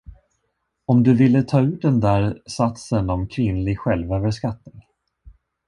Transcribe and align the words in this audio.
Om 0.85 1.03
du 1.03 1.13
ville 1.15 1.43
ta 1.45 1.61
ur 1.61 1.79
den 1.81 1.99
där 1.99 2.41
satsen 2.47 3.09
om 3.09 3.27
kvinnlig 3.27 3.79
självöverskattning. 3.79 4.83